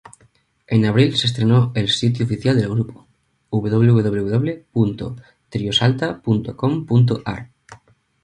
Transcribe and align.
En 0.65 0.83
abril 0.87 1.15
se 1.15 1.27
estrenó 1.27 1.71
el 1.75 1.87
sitio 1.89 2.25
oficial 2.25 2.55
del 2.59 2.69
grupo: 2.71 3.07
www.triosalta.com.ar. 3.51 3.81